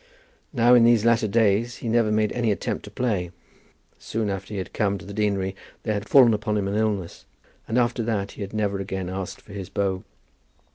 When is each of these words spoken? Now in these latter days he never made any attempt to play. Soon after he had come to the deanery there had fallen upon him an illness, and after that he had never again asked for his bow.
Now 0.51 0.73
in 0.73 0.83
these 0.83 1.05
latter 1.05 1.27
days 1.27 1.75
he 1.75 1.87
never 1.87 2.11
made 2.11 2.31
any 2.31 2.51
attempt 2.51 2.83
to 2.85 2.89
play. 2.89 3.29
Soon 3.99 4.31
after 4.31 4.51
he 4.51 4.57
had 4.57 4.73
come 4.73 4.97
to 4.97 5.05
the 5.05 5.13
deanery 5.13 5.55
there 5.83 5.93
had 5.93 6.09
fallen 6.09 6.33
upon 6.33 6.57
him 6.57 6.67
an 6.67 6.73
illness, 6.73 7.27
and 7.67 7.77
after 7.77 8.01
that 8.01 8.31
he 8.31 8.41
had 8.41 8.51
never 8.51 8.79
again 8.79 9.09
asked 9.09 9.41
for 9.41 9.53
his 9.53 9.69
bow. 9.69 10.03